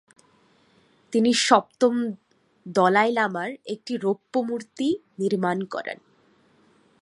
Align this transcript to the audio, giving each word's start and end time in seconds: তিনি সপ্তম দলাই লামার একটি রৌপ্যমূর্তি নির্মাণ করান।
তিনি 1.13 1.31
সপ্তম 1.47 1.93
দলাই 2.65 3.09
লামার 3.11 3.51
একটি 3.65 3.93
রৌপ্যমূর্তি 3.97 4.87
নির্মাণ 5.19 5.57
করান। 5.65 5.99